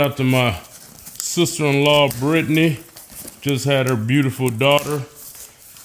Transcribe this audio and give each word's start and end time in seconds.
out 0.00 0.16
to 0.16 0.24
my 0.24 0.52
sister-in-law 1.18 2.08
Brittany. 2.18 2.78
Just 3.40 3.64
had 3.64 3.88
her 3.88 3.96
beautiful 3.96 4.48
daughter. 4.48 5.02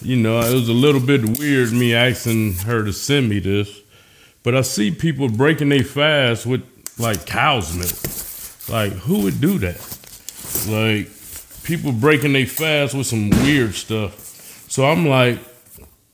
You 0.02 0.16
know, 0.16 0.40
it 0.40 0.54
was 0.54 0.70
a 0.70 0.74
little 0.74 1.02
bit 1.02 1.38
weird 1.38 1.72
me 1.72 1.94
asking 1.94 2.54
her 2.66 2.84
to 2.84 2.94
send 2.94 3.30
me 3.30 3.40
this, 3.40 3.82
but 4.44 4.56
I 4.56 4.62
see 4.62 4.92
people 4.92 5.30
breaking 5.30 5.70
their 5.70 5.84
fast 5.84 6.46
with 6.46 6.64
like 6.98 7.26
cow's 7.26 7.76
milk. 7.76 8.70
Like, 8.70 8.94
who 8.94 9.24
would 9.24 9.42
do 9.42 9.60
that? 9.60 9.78
Like, 10.68 11.10
people 11.64 11.92
breaking 11.92 12.34
their 12.34 12.46
fast 12.46 12.96
with 12.96 13.08
some 13.08 13.30
weird 13.30 13.76
stuff. 13.76 14.66
So 14.70 14.86
I'm 14.86 15.08
like, 15.08 15.40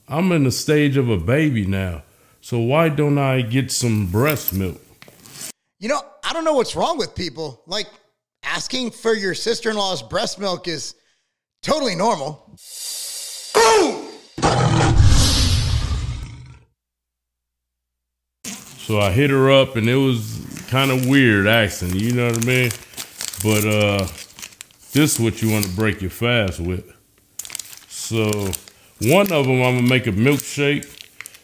I'm 0.08 0.32
in 0.32 0.44
the 0.44 0.50
stage 0.50 0.96
of 0.96 1.08
a 1.08 1.16
baby 1.16 1.64
now. 1.64 2.02
So 2.40 2.58
why 2.58 2.88
don't 2.88 3.18
I 3.18 3.42
get 3.42 3.70
some 3.70 4.10
breast 4.10 4.52
milk? 4.52 4.81
You 5.82 5.88
know, 5.88 6.00
I 6.22 6.32
don't 6.32 6.44
know 6.44 6.54
what's 6.54 6.76
wrong 6.76 6.96
with 6.96 7.12
people. 7.16 7.60
Like 7.66 7.88
asking 8.44 8.92
for 8.92 9.14
your 9.14 9.34
sister 9.34 9.68
in 9.68 9.74
law's 9.74 10.00
breast 10.00 10.38
milk 10.38 10.68
is 10.68 10.94
totally 11.60 11.96
normal. 11.96 12.56
Boom! 13.52 14.08
So 18.78 19.00
I 19.00 19.10
hit 19.10 19.30
her 19.30 19.50
up 19.50 19.74
and 19.74 19.88
it 19.88 19.96
was 19.96 20.46
kind 20.68 20.92
of 20.92 21.08
weird 21.08 21.48
asking, 21.48 21.96
you 21.96 22.12
know 22.12 22.28
what 22.28 22.44
I 22.44 22.46
mean? 22.46 22.70
But 23.42 23.66
uh 23.66 24.06
this 24.92 25.14
is 25.14 25.18
what 25.18 25.42
you 25.42 25.50
want 25.50 25.64
to 25.64 25.70
break 25.72 26.00
your 26.00 26.10
fast 26.10 26.60
with. 26.60 26.94
So 27.88 28.30
one 29.00 29.32
of 29.32 29.46
them 29.46 29.60
I'm 29.60 29.78
gonna 29.78 29.82
make 29.82 30.06
a 30.06 30.12
milkshake. 30.12 31.00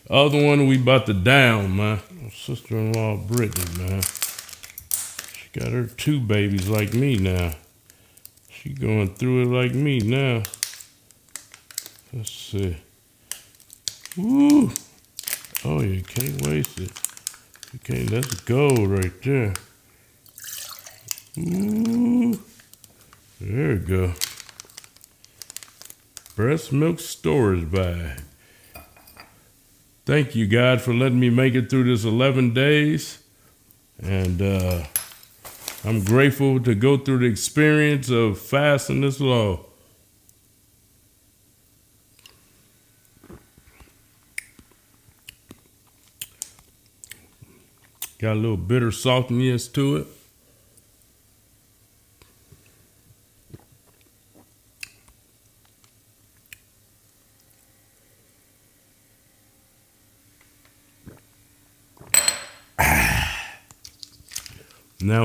Other 0.09 0.41
one 0.41 0.69
we 0.69 0.77
about 0.77 1.07
to 1.07 1.13
down, 1.13 1.75
man. 1.75 1.99
Sister-in-law 2.33 3.17
Brittany, 3.27 3.85
man. 3.85 4.01
Got 5.53 5.73
her 5.73 5.87
two 5.87 6.21
babies 6.21 6.69
like 6.69 6.93
me 6.95 7.17
now. 7.17 7.55
She 8.51 8.71
going 8.71 9.15
through 9.15 9.43
it 9.43 9.47
like 9.47 9.75
me 9.75 10.01
now. 10.01 10.43
Let's 12.13 12.31
see. 12.31 12.77
Woo! 14.17 14.71
Oh, 15.65 15.81
you 15.81 16.03
can't 16.03 16.47
waste 16.47 16.81
it. 16.81 16.91
Okay, 17.77 18.05
that's 18.05 18.35
gold 18.43 18.89
right 18.89 19.23
there. 19.23 19.55
Ooh. 21.39 22.41
There 23.41 23.69
we 23.69 23.77
go. 23.77 24.13
Breast 26.35 26.73
milk 26.73 26.99
storage 27.01 27.71
bag. 27.71 28.23
Thank 30.05 30.35
you, 30.35 30.47
God, 30.47 30.81
for 30.81 30.95
letting 30.95 31.21
me 31.21 31.31
make 31.31 31.55
it 31.55 31.69
through 31.69 31.85
this 31.85 32.05
11 32.05 32.55
days. 32.55 33.23
And 34.03 34.41
uh, 34.41 34.85
I'm 35.85 36.03
grateful 36.05 36.61
to 36.61 36.75
go 36.75 36.99
through 36.99 37.19
the 37.19 37.27
experience 37.27 38.11
of 38.11 38.39
fasting 38.39 39.01
this 39.03 39.21
long. 39.21 39.65
Got 48.19 48.33
a 48.33 48.35
little 48.35 48.57
bitter 48.57 48.91
saltiness 48.91 49.73
to 49.75 49.97
it. 49.97 50.07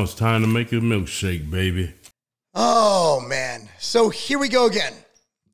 It's 0.04 0.14
time 0.14 0.42
to 0.42 0.48
make 0.48 0.74
a 0.74 0.76
milkshake, 0.76 1.50
baby. 1.50 1.94
Oh, 2.54 3.22
man. 3.26 3.70
So 3.80 4.10
here 4.10 4.38
we 4.38 4.50
go 4.50 4.66
again. 4.66 4.94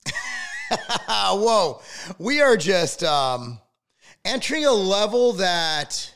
Whoa. 1.07 1.81
We 2.17 2.41
are 2.41 2.57
just 2.57 3.03
um, 3.03 3.59
entering 4.25 4.65
a 4.65 4.71
level 4.71 5.33
that 5.33 6.11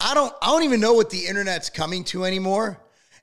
I 0.00 0.12
don't 0.12 0.34
I 0.42 0.48
don't 0.48 0.64
even 0.64 0.80
know 0.80 0.92
what 0.92 1.08
the 1.08 1.26
internet's 1.26 1.70
coming 1.70 2.04
to 2.04 2.26
anymore. 2.26 2.78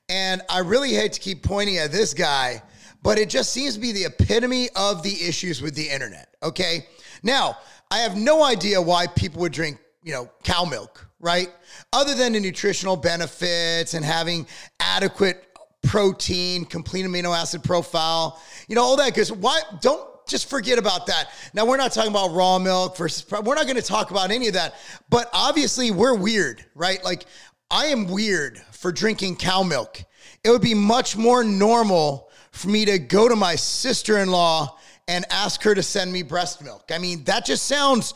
And 0.09 0.41
I 0.50 0.59
really 0.59 0.94
hate 0.94 1.13
to 1.13 1.19
keep 1.19 1.44
pointing 1.44 1.78
at 1.78 1.91
this 1.91 2.16
guy, 2.16 2.63
but 3.03 3.19
it 3.19 3.30
just 3.30 3.53
seems 3.53 3.75
to 3.75 3.80
be 3.80 3.91
the 3.91 4.06
epitome 4.06 4.69
of 4.75 5.03
the 5.03 5.13
issues 5.28 5.62
with 5.62 5.75
the 5.75 5.88
internet. 5.88 6.34
Okay. 6.41 6.88
Now, 7.22 7.59
I 7.91 8.00
have 8.00 8.18
no 8.18 8.44
idea 8.44 8.81
why 8.81 9.06
people 9.06 9.41
would 9.41 9.53
drink, 9.53 9.78
you 10.02 10.12
know, 10.12 10.28
cow 10.44 10.66
milk, 10.66 11.07
right? 11.23 11.47
Other 11.94 12.13
than 12.13 12.34
the 12.34 12.39
nutritional 12.39 12.97
benefits 12.97 13.94
and 13.94 14.03
having 14.03 14.45
adequate 14.79 15.47
protein, 15.81 16.66
complete 16.66 17.06
amino 17.06 17.35
acid 17.35 17.63
profile, 17.63 18.41
you 18.67 18.75
know, 18.75 18.84
all 18.84 18.97
that 18.97 19.16
good. 19.16 19.29
Why 19.29 19.62
don't 19.81 20.09
just 20.28 20.50
forget 20.50 20.78
about 20.78 21.07
that. 21.07 21.29
Now 21.53 21.66
we're 21.66 21.78
not 21.78 21.91
talking 21.91 22.12
about 22.12 22.33
raw 22.33 22.59
milk 22.59 22.97
versus 22.97 23.29
we're 23.29 23.56
not 23.56 23.63
going 23.63 23.75
to 23.75 23.81
talk 23.81 24.12
about 24.12 24.31
any 24.31 24.47
of 24.47 24.53
that. 24.53 24.75
But 25.09 25.29
obviously 25.33 25.91
we're 25.91 26.16
weird, 26.16 26.63
right? 26.75 27.03
Like 27.03 27.25
I 27.72 27.88
am 27.88 28.07
weird 28.07 28.57
for 28.72 28.91
drinking 28.91 29.38
cow 29.38 29.63
milk. 29.63 30.03
It 30.44 30.50
would 30.50 30.62
be 30.62 30.73
much 30.73 31.17
more 31.17 31.44
normal 31.44 32.29
for 32.51 32.67
me 32.67 32.85
to 32.85 33.00
go 33.00 33.28
to 33.28 33.35
my 33.35 33.56
sister-in-law 33.56 34.78
and 35.07 35.25
ask 35.29 35.62
her 35.63 35.75
to 35.75 35.83
send 35.83 36.12
me 36.12 36.22
breast 36.22 36.63
milk. 36.63 36.89
I 36.91 36.97
mean, 36.97 37.23
that 37.25 37.45
just 37.45 37.66
sounds 37.66 38.13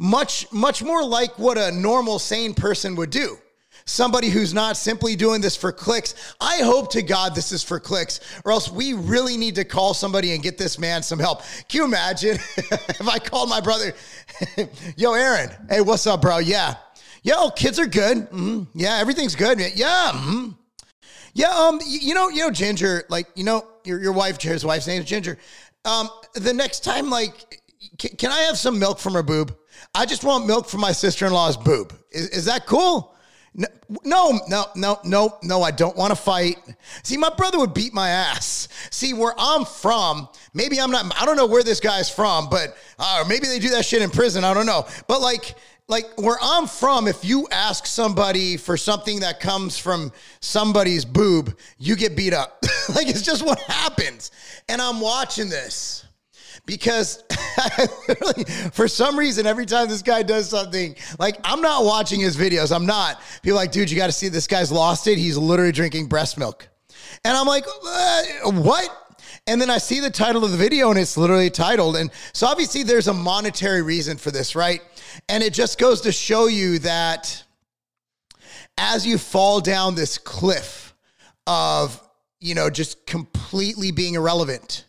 much 0.00 0.50
much 0.50 0.82
more 0.82 1.04
like 1.04 1.38
what 1.38 1.58
a 1.58 1.70
normal 1.70 2.18
sane 2.18 2.54
person 2.54 2.96
would 2.96 3.10
do 3.10 3.36
somebody 3.84 4.28
who's 4.28 4.54
not 4.54 4.76
simply 4.76 5.16
doing 5.16 5.40
this 5.40 5.56
for 5.56 5.72
clicks. 5.72 6.34
I 6.40 6.58
hope 6.58 6.92
to 6.92 7.02
God 7.02 7.34
this 7.34 7.50
is 7.50 7.62
for 7.62 7.80
clicks, 7.80 8.20
or 8.44 8.52
else 8.52 8.70
we 8.70 8.92
really 8.92 9.36
need 9.36 9.56
to 9.56 9.64
call 9.64 9.94
somebody 9.94 10.32
and 10.32 10.42
get 10.42 10.58
this 10.58 10.78
man 10.78 11.02
some 11.02 11.18
help. 11.18 11.42
Can 11.68 11.78
you 11.78 11.84
imagine 11.84 12.36
if 12.56 13.08
I 13.08 13.18
called 13.18 13.48
my 13.48 13.60
brother, 13.60 13.92
yo, 14.96 15.14
Aaron, 15.14 15.50
hey, 15.68 15.80
what's 15.80 16.06
up, 16.06 16.22
bro? 16.22 16.38
Yeah. 16.38 16.74
Yo, 17.22 17.50
kids 17.50 17.78
are 17.78 17.86
good. 17.86 18.30
Mm-hmm. 18.30 18.78
Yeah, 18.78 18.96
everything's 18.98 19.34
good. 19.34 19.58
Yeah. 19.58 20.12
Mm-hmm. 20.14 20.50
Yeah, 21.34 21.48
um, 21.48 21.80
you 21.86 22.14
know, 22.14 22.28
you 22.28 22.40
know, 22.40 22.50
Ginger, 22.50 23.04
like, 23.08 23.26
you 23.34 23.44
know, 23.44 23.66
your, 23.84 24.00
your 24.00 24.12
wife, 24.12 24.38
Jared's 24.38 24.64
wife's 24.64 24.86
name 24.86 25.00
is 25.00 25.08
Ginger. 25.08 25.38
Um, 25.84 26.08
the 26.34 26.52
next 26.52 26.84
time, 26.84 27.08
like, 27.08 27.60
can 27.98 28.32
I 28.32 28.40
have 28.42 28.58
some 28.58 28.78
milk 28.78 28.98
from 28.98 29.14
her 29.14 29.22
boob? 29.22 29.56
I 29.94 30.06
just 30.06 30.24
want 30.24 30.46
milk 30.46 30.68
from 30.68 30.80
my 30.80 30.92
sister 30.92 31.26
in 31.26 31.32
law's 31.32 31.56
boob. 31.56 31.94
Is, 32.10 32.28
is 32.30 32.44
that 32.46 32.66
cool? 32.66 33.14
No, 33.52 34.38
no, 34.48 34.66
no, 34.76 35.00
no, 35.04 35.38
no, 35.42 35.62
I 35.62 35.72
don't 35.72 35.96
want 35.96 36.12
to 36.12 36.16
fight. 36.16 36.56
See, 37.02 37.16
my 37.16 37.30
brother 37.30 37.58
would 37.58 37.74
beat 37.74 37.92
my 37.92 38.08
ass. 38.08 38.68
See, 38.90 39.12
where 39.12 39.34
I'm 39.36 39.64
from, 39.64 40.28
maybe 40.54 40.80
I'm 40.80 40.92
not, 40.92 41.20
I 41.20 41.26
don't 41.26 41.36
know 41.36 41.46
where 41.46 41.64
this 41.64 41.80
guy's 41.80 42.08
from, 42.08 42.48
but, 42.48 42.76
uh, 43.00 43.24
maybe 43.28 43.48
they 43.48 43.58
do 43.58 43.70
that 43.70 43.84
shit 43.84 44.02
in 44.02 44.10
prison. 44.10 44.44
I 44.44 44.54
don't 44.54 44.66
know. 44.66 44.86
But 45.08 45.20
like, 45.20 45.56
like 45.88 46.06
where 46.20 46.38
I'm 46.40 46.68
from, 46.68 47.08
if 47.08 47.24
you 47.24 47.48
ask 47.50 47.84
somebody 47.84 48.56
for 48.56 48.76
something 48.76 49.20
that 49.20 49.40
comes 49.40 49.76
from 49.76 50.12
somebody's 50.40 51.04
boob, 51.04 51.58
you 51.78 51.96
get 51.96 52.16
beat 52.16 52.32
up. 52.32 52.62
like, 52.94 53.08
it's 53.08 53.22
just 53.22 53.44
what 53.44 53.58
happens. 53.58 54.30
And 54.68 54.80
I'm 54.80 55.00
watching 55.00 55.48
this 55.48 56.04
because 56.66 57.22
for 58.72 58.88
some 58.88 59.18
reason, 59.18 59.46
every 59.46 59.66
time 59.66 59.88
this 59.88 60.02
guy 60.02 60.22
does 60.22 60.48
something, 60.48 60.94
like 61.18 61.36
I'm 61.44 61.60
not 61.60 61.84
watching 61.84 62.20
his 62.20 62.36
videos. 62.36 62.74
I'm 62.74 62.86
not. 62.86 63.20
People 63.42 63.56
like, 63.56 63.72
dude, 63.72 63.90
you 63.90 63.96
got 63.96 64.06
to 64.06 64.12
see 64.12 64.28
this 64.28 64.46
guy's 64.46 64.70
lost 64.70 65.06
it. 65.06 65.18
He's 65.18 65.36
literally 65.36 65.72
drinking 65.72 66.06
breast 66.06 66.38
milk. 66.38 66.68
And 67.24 67.36
I'm 67.36 67.46
like, 67.46 67.64
uh, 67.66 68.22
what? 68.52 68.96
And 69.46 69.60
then 69.60 69.70
I 69.70 69.78
see 69.78 70.00
the 70.00 70.10
title 70.10 70.44
of 70.44 70.50
the 70.50 70.56
video 70.56 70.90
and 70.90 70.98
it's 70.98 71.16
literally 71.16 71.50
titled. 71.50 71.96
And 71.96 72.10
so 72.32 72.46
obviously 72.46 72.82
there's 72.82 73.08
a 73.08 73.14
monetary 73.14 73.82
reason 73.82 74.16
for 74.16 74.30
this, 74.30 74.54
right? 74.54 74.80
And 75.28 75.42
it 75.42 75.52
just 75.52 75.78
goes 75.78 76.02
to 76.02 76.12
show 76.12 76.46
you 76.46 76.78
that 76.80 77.42
as 78.78 79.06
you 79.06 79.18
fall 79.18 79.60
down 79.60 79.94
this 79.94 80.18
cliff 80.18 80.94
of, 81.46 82.00
you 82.40 82.54
know, 82.54 82.70
just 82.70 83.06
completely 83.06 83.90
being 83.90 84.14
irrelevant 84.14 84.84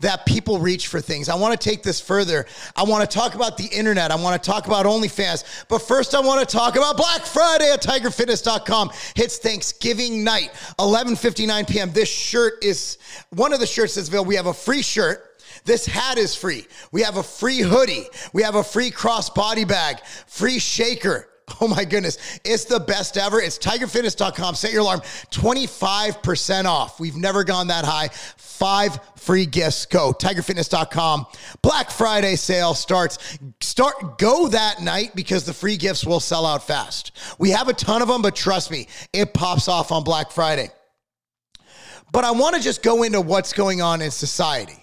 that 0.00 0.26
people 0.26 0.58
reach 0.58 0.88
for 0.88 1.00
things. 1.00 1.28
I 1.28 1.34
want 1.36 1.58
to 1.58 1.68
take 1.68 1.82
this 1.82 2.00
further. 2.00 2.46
I 2.74 2.82
want 2.82 3.08
to 3.08 3.18
talk 3.18 3.34
about 3.34 3.56
the 3.56 3.66
internet. 3.66 4.10
I 4.10 4.16
want 4.16 4.42
to 4.42 4.50
talk 4.50 4.66
about 4.66 4.86
OnlyFans. 4.86 5.66
But 5.68 5.80
first, 5.80 6.14
I 6.14 6.20
want 6.20 6.46
to 6.46 6.56
talk 6.56 6.76
about 6.76 6.96
Black 6.96 7.22
Friday 7.22 7.70
at 7.70 7.82
tigerfitness.com. 7.82 8.90
Hits 9.14 9.38
Thanksgiving 9.38 10.24
night, 10.24 10.50
11:59 10.78 11.68
p.m. 11.68 11.92
This 11.92 12.08
shirt 12.08 12.64
is 12.64 12.98
one 13.30 13.52
of 13.52 13.60
the 13.60 13.66
shirts 13.66 13.94
that's 13.94 14.08
available. 14.08 14.28
We 14.28 14.36
have 14.36 14.46
a 14.46 14.54
free 14.54 14.82
shirt. 14.82 15.26
This 15.64 15.84
hat 15.84 16.16
is 16.16 16.34
free. 16.34 16.66
We 16.90 17.02
have 17.02 17.16
a 17.16 17.22
free 17.22 17.60
hoodie. 17.60 18.06
We 18.32 18.42
have 18.42 18.54
a 18.54 18.64
free 18.64 18.90
crossbody 18.90 19.68
bag, 19.68 20.04
free 20.26 20.58
shaker. 20.58 21.29
Oh 21.60 21.68
my 21.68 21.84
goodness. 21.84 22.40
It's 22.44 22.64
the 22.64 22.80
best 22.80 23.16
ever. 23.16 23.40
It's 23.40 23.58
tigerfitness.com. 23.58 24.54
Set 24.54 24.72
your 24.72 24.82
alarm 24.82 25.00
25% 25.30 26.64
off. 26.64 27.00
We've 27.00 27.16
never 27.16 27.44
gone 27.44 27.68
that 27.68 27.84
high. 27.84 28.08
Five 28.36 28.98
free 29.16 29.46
gifts. 29.46 29.86
Go 29.86 30.12
tigerfitness.com. 30.12 31.26
Black 31.62 31.90
Friday 31.90 32.36
sale 32.36 32.74
starts. 32.74 33.38
Start 33.60 34.18
go 34.18 34.48
that 34.48 34.80
night 34.80 35.14
because 35.14 35.44
the 35.44 35.52
free 35.52 35.76
gifts 35.76 36.06
will 36.06 36.20
sell 36.20 36.46
out 36.46 36.66
fast. 36.66 37.12
We 37.38 37.50
have 37.50 37.68
a 37.68 37.74
ton 37.74 38.02
of 38.02 38.08
them, 38.08 38.22
but 38.22 38.36
trust 38.36 38.70
me, 38.70 38.88
it 39.12 39.34
pops 39.34 39.68
off 39.68 39.92
on 39.92 40.04
Black 40.04 40.30
Friday. 40.30 40.70
But 42.12 42.24
I 42.24 42.32
want 42.32 42.56
to 42.56 42.62
just 42.62 42.82
go 42.82 43.02
into 43.02 43.20
what's 43.20 43.52
going 43.52 43.82
on 43.82 44.02
in 44.02 44.10
society. 44.10 44.79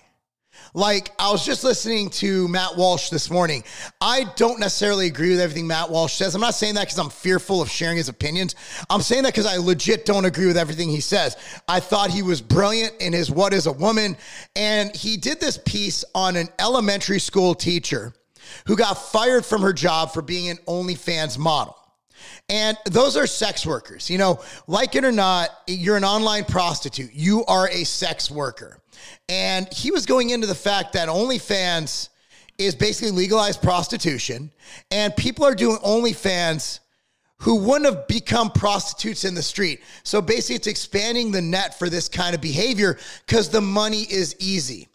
Like, 0.73 1.11
I 1.19 1.31
was 1.31 1.45
just 1.45 1.63
listening 1.63 2.09
to 2.11 2.47
Matt 2.47 2.77
Walsh 2.77 3.09
this 3.09 3.29
morning. 3.29 3.63
I 4.01 4.25
don't 4.35 4.59
necessarily 4.59 5.07
agree 5.07 5.31
with 5.31 5.39
everything 5.39 5.67
Matt 5.67 5.89
Walsh 5.89 6.13
says. 6.13 6.35
I'm 6.35 6.41
not 6.41 6.55
saying 6.55 6.75
that 6.75 6.85
because 6.85 6.99
I'm 6.99 7.09
fearful 7.09 7.61
of 7.61 7.69
sharing 7.69 7.97
his 7.97 8.09
opinions. 8.09 8.55
I'm 8.89 9.01
saying 9.01 9.23
that 9.23 9.33
because 9.33 9.45
I 9.45 9.57
legit 9.57 10.05
don't 10.05 10.25
agree 10.25 10.47
with 10.47 10.57
everything 10.57 10.89
he 10.89 11.01
says. 11.01 11.37
I 11.67 11.79
thought 11.79 12.09
he 12.09 12.21
was 12.21 12.41
brilliant 12.41 12.93
in 12.99 13.13
his 13.13 13.31
What 13.31 13.53
is 13.53 13.67
a 13.67 13.71
Woman. 13.71 14.17
And 14.55 14.95
he 14.95 15.17
did 15.17 15.39
this 15.39 15.59
piece 15.65 16.03
on 16.13 16.35
an 16.35 16.49
elementary 16.59 17.19
school 17.19 17.55
teacher 17.55 18.13
who 18.65 18.75
got 18.75 18.93
fired 18.93 19.45
from 19.45 19.61
her 19.61 19.73
job 19.73 20.13
for 20.13 20.21
being 20.21 20.49
an 20.49 20.57
OnlyFans 20.67 21.37
model. 21.37 21.77
And 22.49 22.77
those 22.85 23.17
are 23.17 23.27
sex 23.27 23.65
workers. 23.65 24.09
You 24.09 24.17
know, 24.17 24.41
like 24.67 24.95
it 24.95 25.03
or 25.03 25.11
not, 25.11 25.49
you're 25.67 25.97
an 25.97 26.03
online 26.03 26.45
prostitute. 26.45 27.13
You 27.13 27.45
are 27.45 27.69
a 27.69 27.83
sex 27.83 28.31
worker. 28.31 28.79
And 29.29 29.71
he 29.73 29.91
was 29.91 30.05
going 30.05 30.29
into 30.29 30.47
the 30.47 30.55
fact 30.55 30.93
that 30.93 31.09
OnlyFans 31.09 32.09
is 32.57 32.73
basically 32.73 33.11
legalized 33.11 33.61
prostitution, 33.61 34.51
and 34.89 35.15
people 35.15 35.45
are 35.45 35.53
doing 35.53 35.77
OnlyFans 35.77 36.79
who 37.39 37.57
wouldn't 37.57 37.85
have 37.85 38.07
become 38.07 38.49
prostitutes 38.49 39.23
in 39.23 39.35
the 39.35 39.43
street. 39.43 39.81
So 40.03 40.21
basically, 40.21 40.55
it's 40.55 40.67
expanding 40.67 41.31
the 41.31 41.41
net 41.41 41.77
for 41.77 41.87
this 41.87 42.09
kind 42.09 42.33
of 42.33 42.41
behavior 42.41 42.97
because 43.27 43.49
the 43.49 43.61
money 43.61 44.01
is 44.09 44.35
easy. 44.39 44.87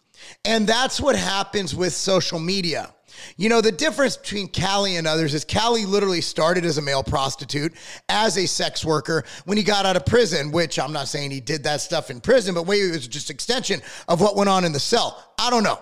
And 0.43 0.67
that's 0.67 0.99
what 0.99 1.15
happens 1.15 1.73
with 1.73 1.93
social 1.93 2.39
media. 2.39 2.93
You 3.37 3.49
know, 3.49 3.61
the 3.61 3.71
difference 3.71 4.17
between 4.17 4.47
Kali 4.47 4.95
and 4.97 5.07
others 5.07 5.33
is 5.33 5.45
Kali 5.45 5.85
literally 5.85 6.21
started 6.21 6.65
as 6.65 6.77
a 6.77 6.81
male 6.81 7.03
prostitute, 7.03 7.73
as 8.09 8.37
a 8.37 8.45
sex 8.47 8.83
worker 8.85 9.23
when 9.45 9.57
he 9.57 9.63
got 9.63 9.85
out 9.85 9.95
of 9.95 10.05
prison, 10.05 10.51
which 10.51 10.79
I'm 10.79 10.93
not 10.93 11.07
saying 11.07 11.31
he 11.31 11.39
did 11.39 11.63
that 11.63 11.81
stuff 11.81 12.09
in 12.09 12.21
prison, 12.21 12.53
but 12.53 12.67
maybe 12.67 12.87
it 12.87 12.91
was 12.91 13.07
just 13.07 13.29
extension 13.29 13.81
of 14.07 14.21
what 14.21 14.35
went 14.35 14.49
on 14.49 14.65
in 14.65 14.71
the 14.71 14.79
cell. 14.79 15.33
I 15.39 15.49
don't 15.49 15.63
know. 15.63 15.79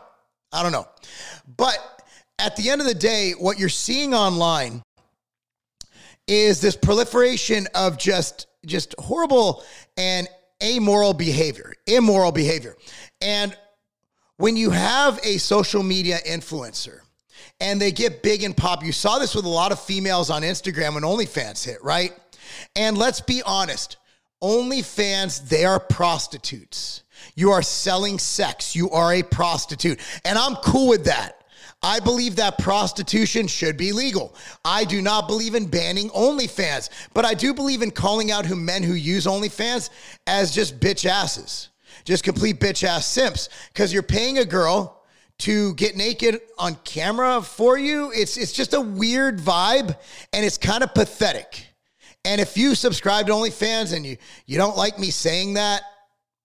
I 0.52 0.64
don't 0.64 0.72
know. 0.72 0.88
But 1.58 1.78
at 2.40 2.56
the 2.56 2.70
end 2.70 2.82
of 2.82 2.88
the 2.88 2.96
day, 2.96 3.32
what 3.32 3.60
you're 3.60 3.70
seeing 3.70 4.14
online 4.14 4.82
is 6.28 6.62
this 6.62 6.76
proliferation 6.76 7.68
of 7.76 7.98
just 7.98 8.48
just 8.66 8.94
horrible 9.00 9.64
and 9.98 10.28
amoral 10.62 11.14
behavior, 11.14 11.74
immoral 11.88 12.32
behavior. 12.32 12.78
And 13.22 13.58
when 14.38 14.56
you 14.56 14.70
have 14.70 15.20
a 15.24 15.38
social 15.38 15.84
media 15.84 16.20
influencer 16.28 17.02
and 17.60 17.82
they 17.82 17.92
get 17.92 18.24
big 18.24 18.44
and 18.44 18.56
pop. 18.56 18.84
You 18.84 18.92
saw 18.92 19.20
this 19.20 19.36
with 19.36 19.46
a 19.46 19.50
lot 19.50 19.72
of 19.72 19.80
females 19.80 20.30
on 20.30 20.42
Instagram 20.42 20.96
when 20.96 21.04
OnlyFans 21.04 21.64
hit, 21.64 21.84
right? 21.84 22.14
And 22.76 22.98
let's 22.98 23.22
be 23.22 23.42
honest 23.44 23.98
OnlyFans, 24.42 25.48
they 25.48 25.66
are 25.66 25.80
prostitutes. 25.80 27.04
You 27.36 27.52
are 27.52 27.62
selling 27.62 28.18
sex. 28.18 28.76
You 28.76 28.90
are 28.90 29.14
a 29.14 29.24
prostitute. 29.24 30.00
And 30.26 30.38
I'm 30.38 30.56
cool 30.58 30.88
with 30.88 31.06
that. 31.06 31.38
I 31.84 32.00
believe 32.00 32.36
that 32.36 32.60
prostitution 32.60 33.48
should 33.48 33.76
be 33.76 33.92
legal. 33.92 34.36
I 34.64 34.84
do 34.84 35.02
not 35.02 35.28
believe 35.28 35.56
in 35.56 35.68
banning 35.68 36.10
OnlyFans, 36.10 36.90
but 37.14 37.26
I 37.26 37.34
do 37.34 37.54
believe 37.54 37.82
in 37.82 37.92
calling 37.92 38.32
out 38.32 38.46
who 38.46 38.56
men 38.56 38.84
who 38.84 38.94
use 38.94 39.26
OnlyFans 39.26 39.90
as 40.28 40.54
just 40.54 40.80
bitch 40.80 41.06
asses, 41.06 41.70
just 42.04 42.24
complete 42.24 42.60
bitch 42.60 42.84
ass 42.84 43.08
simps. 43.08 43.50
Because 43.74 43.92
you're 43.92 44.04
paying 44.04 44.38
a 44.40 44.46
girl 44.46 45.01
to 45.42 45.74
get 45.74 45.96
naked 45.96 46.40
on 46.58 46.76
camera 46.84 47.42
for 47.42 47.78
you. 47.78 48.12
It's 48.12 48.38
it's 48.38 48.54
just 48.54 48.74
a 48.74 48.82
weird 48.82 49.40
vibe 49.40 49.98
and 50.34 50.46
it's 50.46 50.58
kind 50.58 50.84
of 50.84 50.94
pathetic. 50.94 51.68
And 52.24 52.40
if 52.40 52.56
you 52.56 52.76
subscribe 52.76 53.28
to 53.28 53.34
OnlyFans 53.34 53.96
and 53.96 54.06
you 54.06 54.18
you 54.46 54.58
don't 54.58 54.78
like 54.78 55.00
me 55.00 55.10
saying 55.10 55.56
that, 55.56 55.82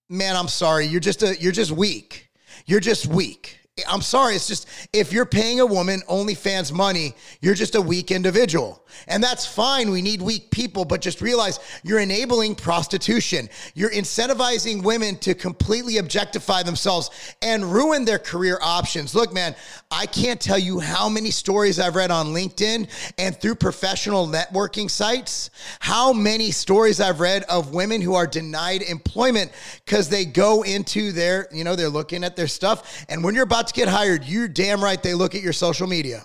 man, 0.09 0.37
I'm 0.37 0.49
sorry. 0.49 0.87
You're 0.87 1.01
just 1.01 1.23
a 1.23 1.37
you're 1.41 1.53
just 1.53 1.73
weak. 1.73 2.31
You're 2.65 2.81
just 2.81 3.07
weak. 3.07 3.61
I'm 3.87 4.01
sorry. 4.01 4.35
It's 4.37 4.47
just 4.47 4.67
if 4.95 5.13
you're 5.13 5.27
paying 5.27 5.61
a 5.61 5.67
woman 5.67 6.01
OnlyFans 6.09 6.73
money, 6.73 7.15
you're 7.43 7.55
just 7.55 7.75
a 7.75 7.81
weak 7.81 8.11
individual. 8.11 8.83
And 9.07 9.23
that's 9.23 9.45
fine. 9.45 9.91
We 9.91 10.01
need 10.01 10.23
weak 10.23 10.51
people, 10.51 10.87
but 10.87 11.03
just 11.03 11.21
realize 11.21 11.61
you're 11.83 11.99
enabling 11.99 12.55
prostitution. 12.55 13.51
You're 13.75 13.91
incentivizing 13.91 14.83
women 14.83 15.19
to 15.19 15.35
completely 15.35 15.99
objectify 15.99 16.63
themselves 16.63 17.11
and 17.43 17.71
ruin 17.71 18.07
their 18.07 18.19
career 18.19 18.59
options. 18.63 19.15
Look, 19.15 19.35
man, 19.35 19.55
I 19.91 20.07
can't 20.07 20.41
tell 20.41 20.59
you 20.59 20.81
how 20.81 21.11
many 21.11 21.31
stories 21.31 21.79
I've 21.79 21.97
read 21.97 22.11
on 22.11 22.29
LinkedIn 22.29 22.89
and 23.19 23.39
through 23.39 23.57
professional 23.57 24.27
networking 24.27 24.91
sites, 24.91 25.51
how 25.81 26.15
many 26.15 26.51
stories 26.51 26.99
I've 26.99 27.21
read 27.21 27.43
of 27.45 27.75
women 27.75 28.01
who 28.01 28.15
are 28.15 28.27
denied 28.27 28.81
employment 28.81 29.53
because 29.85 30.09
they 30.09 30.25
go 30.25 30.63
into 30.63 31.13
their, 31.13 31.49
you 31.53 31.65
know, 31.65 31.77
they're 31.77 31.91
looking 31.91 32.25
at 32.25 32.37
their 32.37 32.49
stuff. 32.49 33.05
And 33.11 33.23
when 33.23 33.35
you're 33.35 33.45
to 33.67 33.75
get 33.75 33.89
hired, 33.89 34.25
you're 34.25 34.49
damn 34.49 34.83
right 34.83 35.03
they 35.03 35.15
look 35.15 35.35
at 35.35 35.43
your 35.43 35.53
social 35.53 35.87
media. 35.87 36.25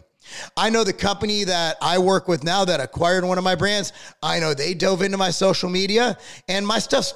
I 0.55 0.69
know 0.69 0.83
the 0.83 0.93
company 0.93 1.43
that 1.43 1.77
I 1.81 1.97
work 1.97 2.27
with 2.27 2.43
now 2.43 2.65
that 2.65 2.79
acquired 2.79 3.25
one 3.25 3.37
of 3.37 3.43
my 3.43 3.55
brands, 3.55 3.93
I 4.21 4.39
know 4.39 4.53
they 4.53 4.73
dove 4.73 5.01
into 5.01 5.17
my 5.17 5.31
social 5.31 5.69
media 5.69 6.17
and 6.47 6.65
my 6.65 6.79
stuff's, 6.79 7.13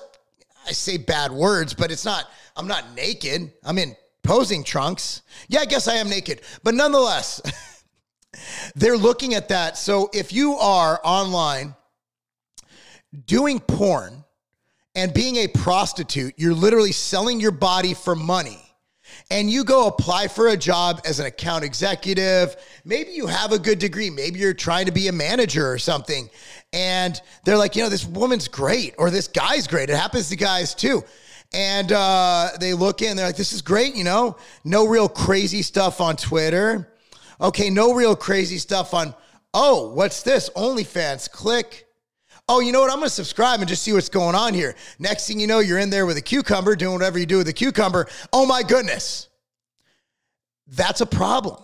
I 0.67 0.71
say 0.71 0.97
bad 0.97 1.31
words, 1.31 1.73
but 1.73 1.91
it's 1.91 2.05
not, 2.05 2.29
I'm 2.55 2.67
not 2.67 2.95
naked. 2.95 3.51
I'm 3.63 3.77
in 3.77 3.95
posing 4.23 4.63
trunks. 4.63 5.21
Yeah, 5.47 5.61
I 5.61 5.65
guess 5.65 5.87
I 5.87 5.95
am 5.95 6.09
naked, 6.09 6.41
but 6.63 6.73
nonetheless, 6.73 7.41
they're 8.75 8.97
looking 8.97 9.33
at 9.33 9.49
that. 9.49 9.77
So 9.77 10.09
if 10.13 10.33
you 10.33 10.53
are 10.55 10.99
online 11.03 11.75
doing 13.25 13.59
porn 13.59 14.23
and 14.95 15.13
being 15.13 15.37
a 15.37 15.47
prostitute, 15.47 16.33
you're 16.37 16.53
literally 16.53 16.91
selling 16.91 17.39
your 17.39 17.51
body 17.51 17.93
for 17.93 18.15
money 18.15 18.64
and 19.31 19.49
you 19.49 19.63
go 19.63 19.87
apply 19.87 20.27
for 20.27 20.49
a 20.49 20.57
job 20.57 21.01
as 21.05 21.19
an 21.19 21.25
account 21.25 21.63
executive, 21.63 22.55
maybe 22.83 23.11
you 23.11 23.27
have 23.27 23.51
a 23.51 23.59
good 23.59 23.79
degree, 23.79 24.09
maybe 24.09 24.39
you're 24.39 24.53
trying 24.53 24.85
to 24.85 24.91
be 24.91 25.07
a 25.07 25.11
manager 25.11 25.69
or 25.69 25.77
something, 25.77 26.29
and 26.73 27.21
they're 27.43 27.57
like, 27.57 27.75
you 27.75 27.83
know, 27.83 27.89
this 27.89 28.05
woman's 28.05 28.47
great 28.47 28.93
or 28.97 29.09
this 29.09 29.27
guy's 29.27 29.67
great. 29.67 29.89
It 29.89 29.95
happens 29.95 30.29
to 30.29 30.35
guys 30.35 30.75
too. 30.75 31.03
And 31.53 31.91
uh, 31.91 32.49
they 32.59 32.73
look 32.73 33.01
in, 33.01 33.15
they're 33.15 33.27
like, 33.27 33.37
this 33.37 33.53
is 33.53 33.61
great, 33.61 33.95
you 33.95 34.03
know, 34.03 34.35
no 34.63 34.87
real 34.87 35.07
crazy 35.07 35.61
stuff 35.61 36.01
on 36.01 36.17
Twitter. 36.17 36.91
Okay, 37.39 37.69
no 37.69 37.93
real 37.93 38.15
crazy 38.15 38.57
stuff 38.57 38.93
on, 38.93 39.13
oh, 39.53 39.93
what's 39.93 40.21
this? 40.23 40.49
OnlyFans. 40.49 41.31
Click 41.31 41.84
oh, 42.47 42.59
you 42.59 42.71
know 42.71 42.81
what? 42.81 42.91
I'm 42.91 42.97
going 42.97 43.07
to 43.07 43.13
subscribe 43.13 43.59
and 43.59 43.67
just 43.67 43.83
see 43.83 43.93
what's 43.93 44.09
going 44.09 44.35
on 44.35 44.53
here. 44.53 44.75
Next 44.99 45.27
thing 45.27 45.39
you 45.39 45.47
know, 45.47 45.59
you're 45.59 45.79
in 45.79 45.89
there 45.89 46.05
with 46.05 46.17
a 46.17 46.21
cucumber 46.21 46.75
doing 46.75 46.93
whatever 46.93 47.17
you 47.17 47.25
do 47.25 47.37
with 47.37 47.47
a 47.47 47.53
cucumber. 47.53 48.07
Oh 48.31 48.45
my 48.45 48.63
goodness. 48.63 49.29
That's 50.67 51.01
a 51.01 51.05
problem. 51.05 51.63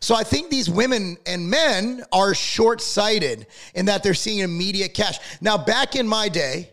So 0.00 0.14
I 0.14 0.22
think 0.22 0.48
these 0.48 0.70
women 0.70 1.16
and 1.26 1.48
men 1.48 2.04
are 2.12 2.34
short 2.34 2.80
sighted 2.80 3.46
in 3.74 3.86
that 3.86 4.02
they're 4.02 4.14
seeing 4.14 4.38
immediate 4.38 4.94
cash. 4.94 5.18
Now, 5.40 5.58
back 5.58 5.96
in 5.96 6.06
my 6.06 6.28
day, 6.28 6.70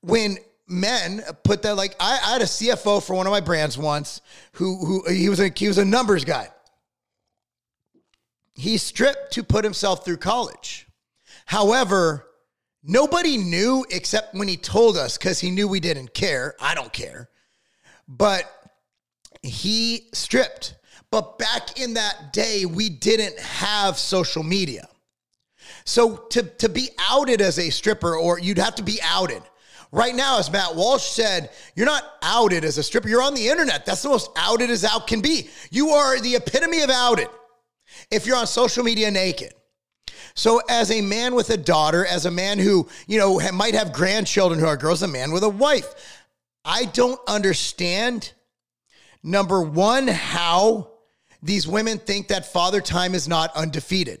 when 0.00 0.38
men 0.68 1.22
put 1.42 1.62
that 1.62 1.76
like 1.76 1.96
I, 1.98 2.18
I, 2.22 2.32
had 2.34 2.42
a 2.42 2.46
CFO 2.46 3.04
for 3.04 3.14
one 3.14 3.26
of 3.26 3.30
my 3.30 3.40
brands 3.40 3.76
once 3.76 4.20
who 4.52 4.84
who 4.84 5.12
he 5.12 5.28
was 5.28 5.40
a 5.40 5.50
he 5.54 5.68
was 5.68 5.78
a 5.78 5.84
numbers 5.84 6.24
guy. 6.24 6.48
He 8.54 8.78
stripped 8.78 9.32
to 9.32 9.42
put 9.42 9.64
himself 9.64 10.04
through 10.04 10.18
college. 10.18 10.86
However, 11.44 12.26
Nobody 12.86 13.38
knew 13.38 13.86
except 13.90 14.34
when 14.34 14.46
he 14.46 14.58
told 14.58 14.96
us 14.98 15.16
because 15.16 15.40
he 15.40 15.50
knew 15.50 15.66
we 15.66 15.80
didn't 15.80 16.12
care. 16.12 16.54
I 16.60 16.74
don't 16.74 16.92
care. 16.92 17.30
But 18.06 18.44
he 19.42 20.08
stripped. 20.12 20.76
But 21.10 21.38
back 21.38 21.80
in 21.80 21.94
that 21.94 22.32
day, 22.32 22.66
we 22.66 22.90
didn't 22.90 23.38
have 23.38 23.96
social 23.98 24.42
media. 24.42 24.88
So 25.84 26.16
to, 26.30 26.42
to 26.42 26.68
be 26.68 26.90
outed 26.98 27.40
as 27.40 27.58
a 27.58 27.70
stripper, 27.70 28.16
or 28.16 28.38
you'd 28.38 28.58
have 28.58 28.74
to 28.76 28.82
be 28.82 28.98
outed. 29.02 29.42
Right 29.92 30.14
now, 30.14 30.38
as 30.38 30.50
Matt 30.50 30.74
Walsh 30.74 31.04
said, 31.04 31.50
you're 31.76 31.86
not 31.86 32.02
outed 32.20 32.64
as 32.64 32.78
a 32.78 32.82
stripper. 32.82 33.08
You're 33.08 33.22
on 33.22 33.34
the 33.34 33.48
internet. 33.48 33.86
That's 33.86 34.02
the 34.02 34.08
most 34.08 34.30
outed 34.36 34.68
as 34.70 34.84
out 34.84 35.06
can 35.06 35.20
be. 35.20 35.48
You 35.70 35.90
are 35.90 36.18
the 36.20 36.34
epitome 36.34 36.82
of 36.82 36.90
outed 36.90 37.28
if 38.10 38.26
you're 38.26 38.36
on 38.36 38.46
social 38.46 38.82
media 38.82 39.10
naked. 39.10 39.54
So, 40.36 40.60
as 40.68 40.90
a 40.90 41.00
man 41.00 41.34
with 41.34 41.50
a 41.50 41.56
daughter, 41.56 42.04
as 42.04 42.26
a 42.26 42.30
man 42.30 42.58
who, 42.58 42.88
you 43.06 43.18
know, 43.18 43.40
might 43.52 43.74
have 43.74 43.92
grandchildren 43.92 44.58
who 44.58 44.66
are 44.66 44.76
girls, 44.76 45.02
a 45.02 45.08
man 45.08 45.30
with 45.30 45.44
a 45.44 45.48
wife, 45.48 45.94
I 46.64 46.86
don't 46.86 47.20
understand, 47.28 48.32
number 49.22 49.62
one, 49.62 50.08
how 50.08 50.90
these 51.42 51.68
women 51.68 51.98
think 51.98 52.28
that 52.28 52.52
father 52.52 52.80
time 52.80 53.14
is 53.14 53.28
not 53.28 53.54
undefeated. 53.54 54.20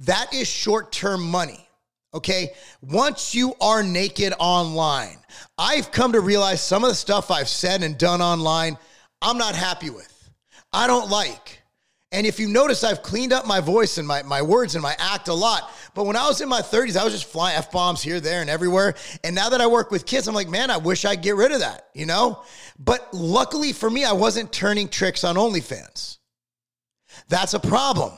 That 0.00 0.32
is 0.34 0.48
short 0.48 0.90
term 0.90 1.22
money. 1.22 1.68
Okay. 2.14 2.50
Once 2.80 3.34
you 3.34 3.54
are 3.60 3.82
naked 3.82 4.32
online, 4.38 5.18
I've 5.58 5.92
come 5.92 6.12
to 6.12 6.20
realize 6.20 6.62
some 6.62 6.84
of 6.84 6.90
the 6.90 6.96
stuff 6.96 7.30
I've 7.30 7.48
said 7.48 7.82
and 7.82 7.98
done 7.98 8.22
online, 8.22 8.78
I'm 9.20 9.36
not 9.36 9.54
happy 9.54 9.90
with. 9.90 10.30
I 10.72 10.86
don't 10.86 11.10
like. 11.10 11.60
And 12.14 12.28
if 12.28 12.38
you 12.38 12.46
notice, 12.46 12.84
I've 12.84 13.02
cleaned 13.02 13.32
up 13.32 13.44
my 13.44 13.58
voice 13.58 13.98
and 13.98 14.06
my, 14.06 14.22
my 14.22 14.40
words 14.40 14.76
and 14.76 14.82
my 14.82 14.94
act 15.00 15.26
a 15.26 15.34
lot. 15.34 15.72
But 15.94 16.06
when 16.06 16.14
I 16.14 16.28
was 16.28 16.40
in 16.40 16.48
my 16.48 16.60
30s, 16.60 16.96
I 16.96 17.02
was 17.02 17.12
just 17.12 17.24
flying 17.24 17.56
F 17.56 17.72
bombs 17.72 18.02
here, 18.02 18.20
there, 18.20 18.40
and 18.40 18.48
everywhere. 18.48 18.94
And 19.24 19.34
now 19.34 19.48
that 19.48 19.60
I 19.60 19.66
work 19.66 19.90
with 19.90 20.06
kids, 20.06 20.28
I'm 20.28 20.34
like, 20.34 20.48
man, 20.48 20.70
I 20.70 20.76
wish 20.76 21.04
I'd 21.04 21.22
get 21.22 21.34
rid 21.34 21.50
of 21.50 21.58
that, 21.58 21.88
you 21.92 22.06
know? 22.06 22.44
But 22.78 23.12
luckily 23.12 23.72
for 23.72 23.90
me, 23.90 24.04
I 24.04 24.12
wasn't 24.12 24.52
turning 24.52 24.86
tricks 24.86 25.24
on 25.24 25.34
OnlyFans. 25.34 26.18
That's 27.28 27.54
a 27.54 27.60
problem. 27.60 28.16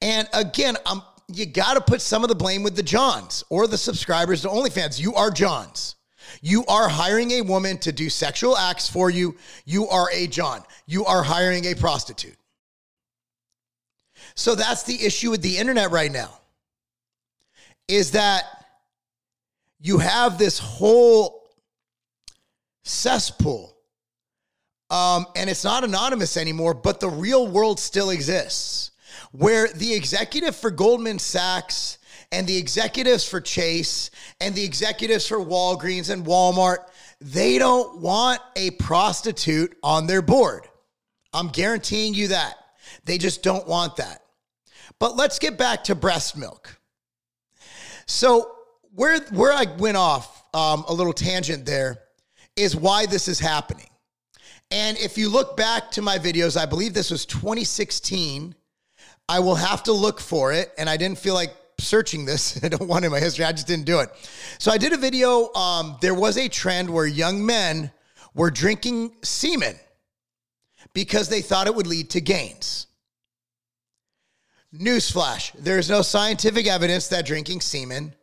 And 0.00 0.28
again, 0.32 0.76
I'm, 0.86 1.02
you 1.26 1.44
got 1.44 1.74
to 1.74 1.80
put 1.80 2.00
some 2.00 2.22
of 2.22 2.28
the 2.28 2.36
blame 2.36 2.62
with 2.62 2.76
the 2.76 2.84
Johns 2.84 3.42
or 3.50 3.66
the 3.66 3.78
subscribers 3.78 4.42
to 4.42 4.48
OnlyFans. 4.48 5.00
You 5.00 5.16
are 5.16 5.32
Johns. 5.32 5.96
You 6.40 6.64
are 6.66 6.88
hiring 6.88 7.32
a 7.32 7.42
woman 7.42 7.78
to 7.78 7.92
do 7.92 8.08
sexual 8.08 8.56
acts 8.56 8.88
for 8.88 9.10
you. 9.10 9.36
You 9.64 9.88
are 9.88 10.08
a 10.12 10.26
John. 10.26 10.62
You 10.86 11.04
are 11.04 11.22
hiring 11.22 11.66
a 11.66 11.74
prostitute. 11.74 12.36
So 14.34 14.54
that's 14.54 14.84
the 14.84 15.04
issue 15.04 15.30
with 15.30 15.42
the 15.42 15.58
internet 15.58 15.90
right 15.90 16.10
now. 16.10 16.38
Is 17.88 18.12
that 18.12 18.44
you 19.80 19.98
have 19.98 20.38
this 20.38 20.58
whole 20.58 21.42
cesspool. 22.84 23.76
Um, 24.90 25.26
and 25.36 25.48
it's 25.48 25.64
not 25.64 25.84
anonymous 25.84 26.36
anymore, 26.36 26.74
but 26.74 27.00
the 27.00 27.08
real 27.08 27.48
world 27.48 27.80
still 27.80 28.10
exists 28.10 28.90
where 29.32 29.68
the 29.68 29.94
executive 29.94 30.54
for 30.54 30.70
Goldman 30.70 31.18
Sachs 31.18 31.98
and 32.32 32.46
the 32.46 32.56
executives 32.56 33.28
for 33.28 33.40
Chase 33.40 34.10
and 34.40 34.54
the 34.54 34.64
executives 34.64 35.26
for 35.26 35.38
Walgreens 35.38 36.10
and 36.10 36.24
Walmart, 36.24 36.78
they 37.20 37.58
don't 37.58 37.98
want 37.98 38.40
a 38.56 38.70
prostitute 38.72 39.76
on 39.82 40.06
their 40.06 40.22
board. 40.22 40.66
I'm 41.34 41.48
guaranteeing 41.48 42.14
you 42.14 42.28
that. 42.28 42.54
They 43.04 43.18
just 43.18 43.42
don't 43.42 43.68
want 43.68 43.96
that. 43.96 44.22
But 44.98 45.16
let's 45.16 45.38
get 45.38 45.58
back 45.58 45.84
to 45.84 45.94
breast 45.94 46.36
milk. 46.36 46.78
So, 48.06 48.50
where, 48.94 49.20
where 49.30 49.52
I 49.52 49.64
went 49.78 49.96
off 49.96 50.44
um, 50.52 50.84
a 50.88 50.92
little 50.92 51.12
tangent 51.12 51.64
there 51.64 51.98
is 52.56 52.74
why 52.76 53.06
this 53.06 53.28
is 53.28 53.38
happening. 53.38 53.88
And 54.70 54.98
if 54.98 55.16
you 55.16 55.28
look 55.28 55.56
back 55.56 55.90
to 55.92 56.02
my 56.02 56.18
videos, 56.18 56.60
I 56.60 56.66
believe 56.66 56.92
this 56.92 57.10
was 57.10 57.24
2016 57.26 58.54
I 59.28 59.38
will 59.38 59.54
have 59.54 59.82
to 59.84 59.92
look 59.92 60.20
for 60.20 60.52
it. 60.52 60.72
And 60.76 60.90
I 60.90 60.96
didn't 60.96 61.18
feel 61.18 61.34
like 61.34 61.54
searching 61.82 62.24
this. 62.24 62.62
I 62.64 62.68
don't 62.68 62.88
want 62.88 63.04
it 63.04 63.06
in 63.06 63.12
my 63.12 63.20
history. 63.20 63.44
I 63.44 63.52
just 63.52 63.66
didn't 63.66 63.86
do 63.86 64.00
it. 64.00 64.10
So 64.58 64.70
I 64.70 64.78
did 64.78 64.92
a 64.92 64.96
video. 64.96 65.52
Um, 65.54 65.96
there 66.00 66.14
was 66.14 66.36
a 66.36 66.48
trend 66.48 66.90
where 66.90 67.06
young 67.06 67.44
men 67.44 67.90
were 68.34 68.50
drinking 68.50 69.12
semen 69.22 69.76
because 70.94 71.28
they 71.28 71.42
thought 71.42 71.66
it 71.66 71.74
would 71.74 71.86
lead 71.86 72.10
to 72.10 72.20
gains. 72.20 72.86
Newsflash 74.74 75.52
there's 75.58 75.90
no 75.90 76.00
scientific 76.00 76.66
evidence 76.66 77.08
that 77.08 77.26
drinking 77.26 77.60
semen 77.60 78.14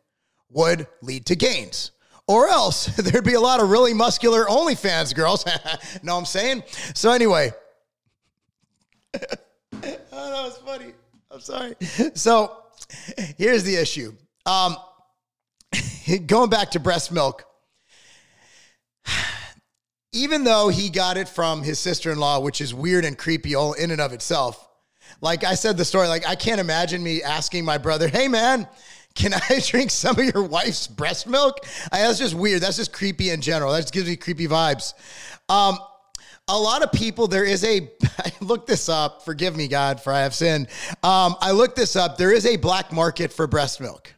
would 0.50 0.86
lead 1.00 1.26
to 1.26 1.36
gains. 1.36 1.92
Or 2.26 2.48
else 2.48 2.86
there'd 2.96 3.24
be 3.24 3.34
a 3.34 3.40
lot 3.40 3.60
of 3.60 3.70
really 3.70 3.94
muscular 3.94 4.44
OnlyFans 4.44 5.14
girls. 5.14 5.44
know 6.02 6.14
what 6.14 6.20
I'm 6.20 6.24
saying? 6.24 6.62
So, 6.94 7.10
anyway. 7.10 7.52
oh, 9.14 9.20
that 9.72 9.98
was 10.12 10.60
funny. 10.64 10.92
I'm 11.30 11.40
sorry. 11.40 11.74
So 12.14 12.56
here's 13.38 13.62
the 13.62 13.76
issue. 13.76 14.12
Um, 14.46 14.76
going 16.26 16.50
back 16.50 16.72
to 16.72 16.80
breast 16.80 17.12
milk, 17.12 17.44
even 20.12 20.44
though 20.44 20.68
he 20.68 20.90
got 20.90 21.16
it 21.16 21.28
from 21.28 21.62
his 21.62 21.78
sister 21.78 22.10
in 22.10 22.18
law, 22.18 22.40
which 22.40 22.60
is 22.60 22.74
weird 22.74 23.04
and 23.04 23.16
creepy 23.16 23.54
all 23.54 23.74
in 23.74 23.90
and 23.90 24.00
of 24.00 24.12
itself. 24.12 24.66
Like 25.20 25.44
I 25.44 25.54
said, 25.54 25.76
the 25.76 25.84
story, 25.84 26.08
like 26.08 26.26
I 26.26 26.34
can't 26.34 26.60
imagine 26.60 27.02
me 27.02 27.22
asking 27.22 27.64
my 27.64 27.78
brother, 27.78 28.08
hey 28.08 28.26
man, 28.26 28.66
can 29.14 29.34
I 29.34 29.60
drink 29.66 29.90
some 29.90 30.18
of 30.18 30.24
your 30.24 30.42
wife's 30.42 30.86
breast 30.86 31.26
milk? 31.26 31.58
I, 31.92 32.00
that's 32.00 32.18
just 32.18 32.34
weird. 32.34 32.62
That's 32.62 32.76
just 32.76 32.92
creepy 32.92 33.30
in 33.30 33.40
general. 33.40 33.72
That 33.72 33.82
just 33.82 33.92
gives 33.92 34.08
me 34.08 34.16
creepy 34.16 34.48
vibes. 34.48 34.94
Um, 35.48 35.78
a 36.50 36.58
lot 36.58 36.82
of 36.82 36.92
people, 36.92 37.28
there 37.28 37.44
is 37.44 37.64
a, 37.64 37.88
I 38.18 38.32
looked 38.40 38.66
this 38.66 38.88
up, 38.88 39.24
forgive 39.24 39.56
me, 39.56 39.68
God, 39.68 40.00
for 40.02 40.12
I 40.12 40.20
have 40.20 40.34
sinned. 40.34 40.66
Um, 41.02 41.36
I 41.40 41.52
looked 41.52 41.76
this 41.76 41.96
up. 41.96 42.18
There 42.18 42.32
is 42.32 42.44
a 42.44 42.56
black 42.56 42.92
market 42.92 43.32
for 43.32 43.46
breast 43.46 43.80
milk. 43.80 44.12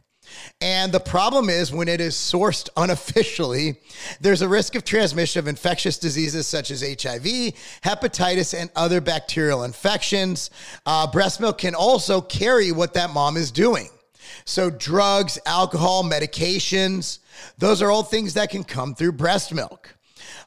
And 0.61 0.91
the 0.91 0.99
problem 0.99 1.49
is 1.49 1.71
when 1.71 1.87
it 1.87 2.01
is 2.01 2.15
sourced 2.15 2.69
unofficially, 2.77 3.77
there's 4.19 4.41
a 4.41 4.47
risk 4.47 4.75
of 4.75 4.83
transmission 4.83 5.39
of 5.39 5.47
infectious 5.47 5.97
diseases 5.97 6.47
such 6.47 6.71
as 6.71 6.81
HIV, 6.81 7.53
hepatitis, 7.83 8.59
and 8.59 8.71
other 8.75 8.99
bacterial 8.99 9.63
infections. 9.63 10.49
Uh, 10.85 11.05
breast 11.05 11.39
milk 11.39 11.59
can 11.59 11.75
also 11.75 12.19
carry 12.19 12.71
what 12.71 12.95
that 12.95 13.11
mom 13.11 13.37
is 13.37 13.51
doing. 13.51 13.89
So, 14.45 14.69
drugs, 14.69 15.37
alcohol, 15.45 16.03
medications, 16.03 17.19
those 17.57 17.81
are 17.81 17.91
all 17.91 18.03
things 18.03 18.33
that 18.33 18.49
can 18.49 18.63
come 18.63 18.95
through 18.95 19.13
breast 19.13 19.53
milk. 19.53 19.95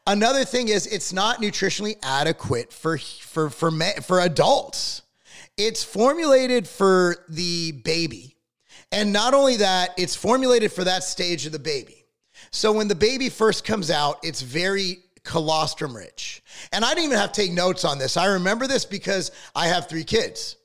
Another 0.06 0.44
thing 0.44 0.68
is 0.68 0.86
it's 0.86 1.12
not 1.12 1.40
nutritionally 1.40 1.96
adequate 2.02 2.72
for 2.72 2.98
for 2.98 3.50
for 3.50 3.70
for 4.02 4.20
adults. 4.20 5.02
It's 5.56 5.82
formulated 5.82 6.68
for 6.68 7.16
the 7.28 7.72
baby. 7.72 8.36
And 8.92 9.12
not 9.12 9.34
only 9.34 9.56
that, 9.56 9.90
it's 9.96 10.14
formulated 10.14 10.70
for 10.70 10.84
that 10.84 11.02
stage 11.02 11.44
of 11.46 11.52
the 11.52 11.58
baby. 11.58 12.04
So 12.52 12.72
when 12.72 12.88
the 12.88 12.94
baby 12.94 13.28
first 13.28 13.64
comes 13.64 13.90
out, 13.90 14.18
it's 14.22 14.42
very 14.42 14.98
colostrum 15.24 15.96
rich. 15.96 16.42
And 16.72 16.84
I 16.84 16.90
didn't 16.90 17.06
even 17.06 17.18
have 17.18 17.32
to 17.32 17.40
take 17.40 17.52
notes 17.52 17.84
on 17.84 17.98
this. 17.98 18.16
I 18.16 18.26
remember 18.26 18.66
this 18.66 18.84
because 18.84 19.32
I 19.54 19.66
have 19.66 19.88
three 19.88 20.04
kids. 20.04 20.56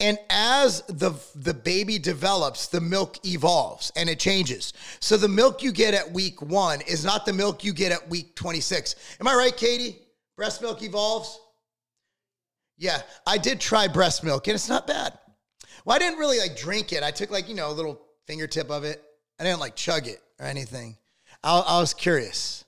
And 0.00 0.18
as 0.30 0.82
the 0.82 1.18
the 1.34 1.54
baby 1.54 1.98
develops, 1.98 2.68
the 2.68 2.80
milk 2.80 3.24
evolves 3.26 3.92
and 3.96 4.08
it 4.08 4.20
changes. 4.20 4.72
So 5.00 5.16
the 5.16 5.28
milk 5.28 5.62
you 5.62 5.72
get 5.72 5.92
at 5.92 6.12
week 6.12 6.40
1 6.40 6.82
is 6.82 7.04
not 7.04 7.26
the 7.26 7.32
milk 7.32 7.64
you 7.64 7.72
get 7.72 7.90
at 7.90 8.08
week 8.08 8.36
26. 8.36 8.94
Am 9.20 9.26
I 9.26 9.34
right, 9.34 9.56
Katie? 9.56 9.98
Breast 10.36 10.62
milk 10.62 10.82
evolves? 10.82 11.40
Yeah, 12.76 13.02
I 13.26 13.38
did 13.38 13.60
try 13.60 13.88
breast 13.88 14.22
milk 14.22 14.46
and 14.46 14.54
it's 14.54 14.68
not 14.68 14.86
bad. 14.86 15.18
Well, 15.84 15.96
I 15.96 15.98
didn't 15.98 16.20
really 16.20 16.38
like 16.38 16.56
drink 16.56 16.92
it. 16.92 17.02
I 17.02 17.10
took 17.10 17.30
like, 17.30 17.48
you 17.48 17.56
know, 17.56 17.70
a 17.70 17.72
little 17.72 18.00
fingertip 18.26 18.70
of 18.70 18.84
it. 18.84 19.02
I 19.40 19.44
didn't 19.44 19.58
like 19.58 19.74
chug 19.74 20.06
it 20.06 20.22
or 20.38 20.46
anything. 20.46 20.96
I, 21.42 21.58
I 21.58 21.80
was 21.80 21.92
curious. 21.92 22.64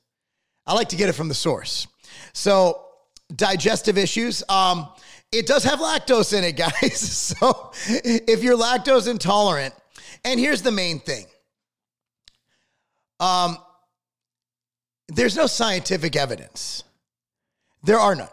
I 0.66 0.74
like 0.74 0.88
to 0.88 0.96
get 0.96 1.08
it 1.08 1.12
from 1.12 1.28
the 1.28 1.34
source. 1.34 1.86
So, 2.32 2.86
digestive 3.34 3.98
issues. 3.98 4.42
Um, 4.48 4.88
it 5.32 5.46
does 5.46 5.64
have 5.64 5.78
lactose 5.78 6.36
in 6.36 6.44
it, 6.44 6.52
guys. 6.56 7.00
So 7.00 7.72
if 7.86 8.42
you're 8.42 8.56
lactose 8.56 9.08
intolerant, 9.08 9.74
and 10.24 10.38
here's 10.38 10.62
the 10.62 10.72
main 10.72 11.00
thing. 11.00 11.26
Um, 13.18 13.58
there's 15.08 15.36
no 15.36 15.46
scientific 15.46 16.16
evidence. 16.16 16.84
There 17.82 17.98
are 17.98 18.14
none. 18.14 18.28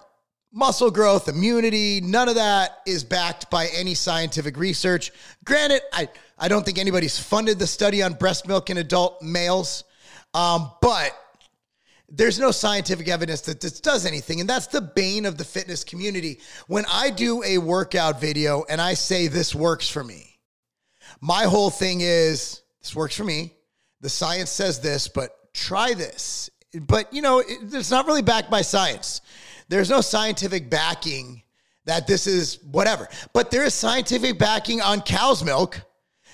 Muscle 0.53 0.89
growth, 0.89 1.27
immunity, 1.27 2.01
none 2.01 2.29
of 2.29 2.35
that 2.35 2.79
is 2.85 3.03
backed 3.03 3.49
by 3.51 3.67
any 3.75 3.93
scientific 3.93 4.57
research. 4.57 5.11
Granted, 5.43 5.81
I, 5.93 6.07
I 6.37 6.47
don't 6.47 6.65
think 6.65 6.77
anybody's 6.77 7.19
funded 7.19 7.59
the 7.59 7.67
study 7.67 8.01
on 8.01 8.13
breast 8.13 8.47
milk 8.47 8.69
in 8.69 8.77
adult 8.77 9.21
males, 9.21 9.83
um, 10.33 10.71
but 10.81 11.11
there's 12.09 12.39
no 12.39 12.51
scientific 12.51 13.07
evidence 13.09 13.41
that 13.41 13.59
this 13.59 13.81
does 13.81 14.05
anything. 14.05 14.39
And 14.39 14.49
that's 14.49 14.67
the 14.67 14.81
bane 14.81 15.25
of 15.25 15.37
the 15.37 15.43
fitness 15.43 15.83
community. 15.83 16.39
When 16.67 16.85
I 16.91 17.09
do 17.09 17.43
a 17.43 17.57
workout 17.57 18.21
video 18.21 18.63
and 18.69 18.79
I 18.79 18.93
say 18.93 19.27
this 19.27 19.53
works 19.53 19.89
for 19.89 20.03
me, 20.03 20.39
my 21.19 21.43
whole 21.43 21.69
thing 21.69 22.01
is 22.01 22.61
this 22.81 22.95
works 22.95 23.15
for 23.15 23.23
me. 23.23 23.53
The 24.01 24.09
science 24.09 24.51
says 24.51 24.79
this, 24.79 25.07
but 25.07 25.53
try 25.53 25.93
this. 25.93 26.49
But, 26.81 27.11
you 27.13 27.21
know, 27.21 27.39
it, 27.39 27.73
it's 27.73 27.91
not 27.91 28.05
really 28.05 28.21
backed 28.21 28.51
by 28.51 28.61
science. 28.61 29.21
There's 29.69 29.89
no 29.89 30.01
scientific 30.01 30.69
backing 30.69 31.41
that 31.85 32.07
this 32.07 32.27
is 32.27 32.59
whatever. 32.63 33.07
But 33.33 33.51
there 33.51 33.63
is 33.63 33.73
scientific 33.73 34.37
backing 34.37 34.81
on 34.81 35.01
cow's 35.01 35.43
milk 35.43 35.81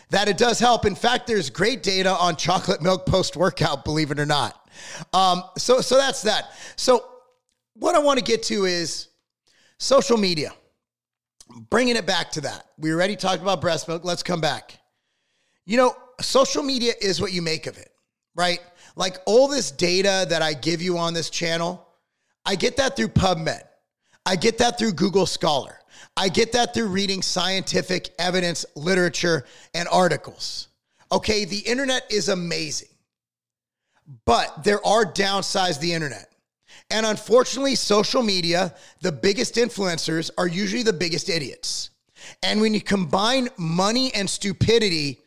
that 0.10 0.28
it 0.28 0.38
does 0.38 0.60
help. 0.60 0.86
In 0.86 0.96
fact, 0.96 1.26
there's 1.26 1.50
great 1.50 1.82
data 1.82 2.12
on 2.12 2.36
chocolate 2.36 2.82
milk 2.82 3.06
post 3.06 3.36
workout, 3.38 3.86
believe 3.86 4.12
it 4.12 4.20
or 4.20 4.26
not. 4.26 4.63
Um, 5.14 5.44
so, 5.58 5.82
so 5.82 5.98
that's 5.98 6.22
that. 6.24 6.52
So, 6.76 7.06
what 7.76 7.96
I 7.96 8.00
want 8.00 8.20
to 8.20 8.26
get 8.26 8.44
to 8.44 8.66
is 8.66 9.10
social 9.78 10.18
media. 10.18 10.54
Bringing 11.70 11.96
it 11.96 12.06
back 12.06 12.32
to 12.32 12.42
that. 12.42 12.68
We 12.78 12.92
already 12.92 13.16
talked 13.16 13.42
about 13.42 13.62
breast 13.62 13.88
milk. 13.88 14.04
Let's 14.04 14.24
come 14.24 14.42
back. 14.42 14.80
You 15.66 15.78
know, 15.78 15.96
social 16.22 16.64
media 16.64 16.94
is 17.02 17.22
what 17.22 17.32
you 17.32 17.42
make 17.42 17.68
of 17.68 17.78
it, 17.78 17.90
right? 18.36 18.60
Like 18.96 19.18
all 19.26 19.48
this 19.48 19.72
data 19.72 20.26
that 20.30 20.42
I 20.42 20.54
give 20.54 20.82
you 20.82 20.98
on 20.98 21.14
this 21.14 21.30
channel, 21.30 21.88
I 22.46 22.56
get 22.56 22.78
that 22.78 22.96
through 22.96 23.10
PubMed. 23.10 23.62
I 24.26 24.36
get 24.36 24.58
that 24.60 24.78
through 24.78 24.94
Google 24.94 25.26
Scholar. 25.26 25.80
I 26.16 26.30
get 26.30 26.52
that 26.54 26.74
through 26.74 26.88
reading 26.88 27.22
scientific 27.22 28.10
evidence, 28.20 28.66
literature, 28.76 29.46
and 29.74 29.88
articles. 29.92 30.70
Okay, 31.12 31.46
the 31.46 31.60
internet 31.60 32.04
is 32.10 32.30
amazing. 32.30 32.90
But 34.26 34.64
there 34.64 34.86
are 34.86 35.06
downsides 35.06 35.76
to 35.76 35.80
the 35.80 35.94
internet. 35.94 36.34
And 36.90 37.06
unfortunately, 37.06 37.76
social 37.76 38.22
media, 38.22 38.76
the 39.02 39.12
biggest 39.12 39.56
influencers 39.56 40.30
are 40.38 40.48
usually 40.48 40.84
the 40.84 40.94
biggest 40.94 41.30
idiots. 41.30 41.90
And 42.42 42.62
when 42.62 42.74
you 42.74 42.82
combine 42.82 43.50
money 43.58 44.14
and 44.14 44.30
stupidity, 44.30 45.20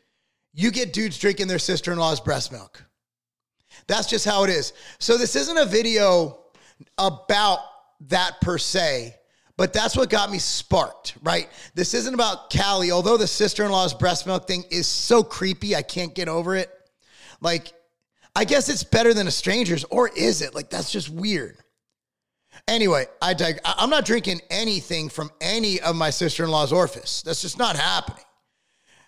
you 0.54 0.70
get 0.70 0.92
dudes 0.92 1.18
drinking 1.18 1.48
their 1.48 1.58
sister 1.58 1.92
in 1.92 1.98
law's 1.98 2.20
breast 2.20 2.52
milk. 2.52 2.82
That's 3.86 4.08
just 4.08 4.24
how 4.24 4.44
it 4.44 4.50
is. 4.50 4.72
So, 4.98 5.18
this 5.18 5.36
isn't 5.36 5.58
a 5.58 5.66
video 5.66 6.38
about 6.98 7.58
that 8.08 8.40
per 8.40 8.58
se, 8.58 9.14
but 9.56 9.72
that's 9.72 9.96
what 9.96 10.10
got 10.10 10.30
me 10.30 10.38
sparked, 10.38 11.16
right? 11.22 11.48
This 11.74 11.94
isn't 11.94 12.14
about 12.14 12.50
Kali, 12.50 12.90
although 12.90 13.16
the 13.16 13.26
sister 13.26 13.64
in 13.64 13.70
law's 13.70 13.94
breast 13.94 14.26
milk 14.26 14.46
thing 14.46 14.64
is 14.70 14.86
so 14.86 15.22
creepy, 15.22 15.76
I 15.76 15.82
can't 15.82 16.14
get 16.14 16.28
over 16.28 16.56
it. 16.56 16.70
Like, 17.40 17.72
I 18.36 18.44
guess 18.44 18.68
it's 18.68 18.84
better 18.84 19.14
than 19.14 19.26
a 19.26 19.30
stranger's, 19.30 19.84
or 19.84 20.10
is 20.14 20.42
it? 20.42 20.54
Like, 20.54 20.68
that's 20.68 20.92
just 20.92 21.08
weird. 21.08 21.56
Anyway, 22.68 23.06
I 23.22 23.32
dig- 23.32 23.60
I'm 23.64 23.88
not 23.88 24.04
drinking 24.04 24.42
anything 24.50 25.08
from 25.08 25.30
any 25.40 25.80
of 25.80 25.96
my 25.96 26.10
sister 26.10 26.44
in 26.44 26.50
law's 26.50 26.70
orifice. 26.70 27.22
That's 27.22 27.40
just 27.40 27.58
not 27.58 27.76
happening. 27.76 28.22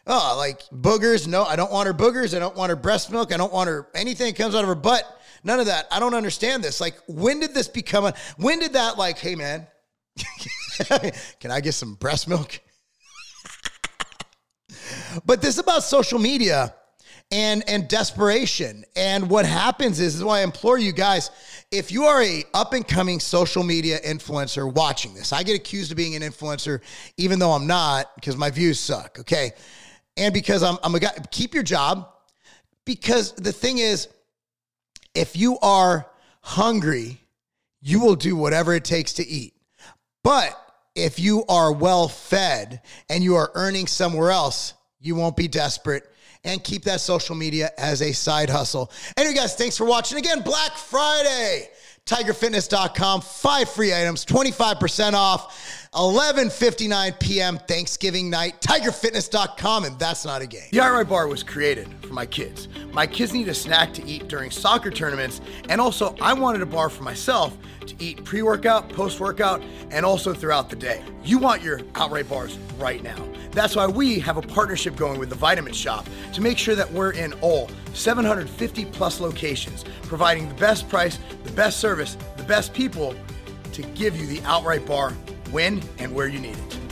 Oh, 0.07 0.35
like 0.39 0.63
boogers. 0.71 1.27
No, 1.27 1.45
I 1.45 1.57
don't 1.57 1.71
want 1.71 1.89
her 1.89 1.93
boogers. 1.93 2.35
I 2.35 2.39
don't 2.39 2.57
want 2.57 2.71
her 2.71 2.77
breast 2.77 3.13
milk. 3.13 3.31
I 3.31 3.37
don't 3.37 3.53
want 3.53 3.69
her 3.69 3.89
anything 3.95 4.29
that 4.29 4.37
comes 4.37 4.55
out 4.55 4.63
of 4.63 4.69
her 4.69 4.75
butt. 4.75 5.05
None 5.45 5.61
of 5.61 5.67
that. 5.67 5.87
I 5.93 6.01
don't 6.01 6.15
understand 6.15 6.65
this. 6.65 6.81
Like, 6.81 6.97
when 7.07 7.39
did 7.39 7.53
this 7.53 7.69
become 7.69 8.07
a, 8.07 8.15
when 8.39 8.59
did 8.61 8.73
that, 8.73 8.97
like, 8.97 9.19
hey, 9.19 9.35
man, 9.35 9.67
can 11.39 11.51
I 11.51 11.61
get 11.61 11.73
some 11.73 11.97
breast 11.97 12.29
milk? 12.29 12.59
but 15.27 15.43
this 15.43 15.59
about 15.59 15.83
social 15.83 16.19
media 16.19 16.75
and 17.31 17.63
and 17.69 17.89
desperation. 17.89 18.85
And 18.97 19.29
what 19.29 19.45
happens 19.45 20.01
is, 20.01 20.17
is 20.17 20.25
why 20.25 20.41
I 20.41 20.43
implore 20.43 20.79
you 20.79 20.93
guys, 20.93 21.31
if 21.71 21.93
you 21.93 22.05
are 22.05 22.23
a 22.23 22.45
up 22.55 22.73
and 22.73 22.87
coming 22.87 23.21
social 23.21 23.63
media 23.63 23.99
influencer 24.01 24.73
watching 24.73 25.15
this, 25.15 25.33
I 25.33 25.43
get 25.43 25.57
accused 25.57 25.91
of 25.91 25.97
being 25.97 26.15
an 26.15 26.23
influencer, 26.23 26.81
even 27.17 27.39
though 27.39 27.53
I'm 27.53 27.67
not, 27.67 28.15
because 28.15 28.37
my 28.37 28.51
views 28.51 28.81
suck. 28.81 29.19
Okay. 29.21 29.53
And 30.17 30.33
because 30.33 30.63
I'm 30.63 30.79
I'm 30.83 30.95
a 30.95 31.01
guy, 31.01 31.13
keep 31.31 31.55
your 31.55 31.63
job. 31.63 32.09
Because 32.85 33.33
the 33.33 33.53
thing 33.53 33.79
is, 33.79 34.09
if 35.15 35.37
you 35.37 35.59
are 35.59 36.07
hungry, 36.41 37.21
you 37.83 38.01
will 38.01 38.17
do 38.17 38.35
whatever 38.35 38.75
it 38.75 38.85
takes 38.85 39.13
to 39.15 39.27
eat. 39.27 39.55
But 40.25 40.59
if 40.95 41.19
you 41.19 41.45
are 41.49 41.71
well 41.71 42.09
fed 42.09 42.81
and 43.11 43.23
you 43.23 43.37
are 43.37 43.53
earning 43.55 43.87
somewhere 43.87 44.31
else, 44.31 44.73
you 45.01 45.15
won't 45.15 45.37
be 45.37 45.47
desperate 45.47 46.11
and 46.45 46.63
keep 46.63 46.85
that 46.85 47.01
social 47.01 47.35
media 47.35 47.71
as 47.79 48.03
a 48.03 48.13
side 48.13 48.51
hustle. 48.51 48.91
Anyway, 49.17 49.35
guys, 49.35 49.55
thanks 49.55 49.77
for 49.77 49.85
watching. 49.85 50.19
Again, 50.19 50.41
Black 50.41 50.73
Friday, 50.73 51.69
tigerfitness.com, 52.07 53.21
five 53.21 53.69
free 53.69 53.95
items, 53.95 54.25
25% 54.25 55.15
off. 55.15 55.79
11:59 55.95 57.19
p.m. 57.19 57.59
Thanksgiving 57.59 58.29
night. 58.29 58.61
TigerFitness.com, 58.61 59.85
and 59.85 59.99
that's 59.99 60.25
not 60.25 60.43
a 60.43 60.47
game. 60.47 60.69
The 60.71 60.81
Outright 60.81 61.09
Bar 61.09 61.29
was 61.29 61.43
created 61.43 61.89
for 62.03 62.13
my 62.13 62.27
kids. 62.27 62.69
My 62.93 63.07
kids 63.07 63.33
need 63.33 63.49
a 63.49 63.55
snack 63.55 63.95
to 63.95 64.05
eat 64.05 64.29
during 64.29 64.51
soccer 64.51 64.91
tournaments, 64.91 65.41
and 65.69 65.81
also 65.81 66.15
I 66.21 66.35
wanted 66.35 66.63
a 66.63 66.67
bar 66.67 66.91
for 66.91 67.03
myself 67.03 67.57
to 67.87 67.95
eat 67.99 68.23
pre-workout, 68.23 68.91
post-workout, 68.91 69.63
and 69.91 70.05
also 70.05 70.35
throughout 70.35 70.69
the 70.69 70.77
day. 70.77 71.03
You 71.25 71.39
want 71.39 71.63
your 71.63 71.81
Outright 71.95 72.29
bars 72.29 72.59
right 72.77 73.03
now. 73.03 73.17
That's 73.59 73.75
why 73.75 73.89
we 73.89 74.21
have 74.21 74.37
a 74.37 74.41
partnership 74.41 74.95
going 74.95 75.19
with 75.19 75.31
the 75.31 75.35
Vitamin 75.35 75.73
Shoppe 75.73 76.07
to 76.33 76.41
make 76.41 76.59
sure 76.59 76.77
that 76.77 76.93
we're 76.93 77.11
in 77.11 77.33
all 77.41 77.69
750 77.93 78.85
plus 78.85 79.19
locations, 79.19 79.85
providing 80.03 80.49
the 80.49 80.55
best 80.55 80.89
price, 80.89 81.19
the 81.43 81.51
best 81.51 81.81
service, 81.81 82.17
the 82.37 82.45
best 82.45 82.73
people 82.73 83.17
to 83.73 83.83
give 83.83 84.17
you 84.17 84.29
the 84.29 84.41
Outright 84.43 84.87
Bar 84.87 85.11
when 85.51 85.83
and 85.99 86.15
where 86.15 86.29
you 86.29 86.39
need 86.39 86.57
it. 86.57 86.88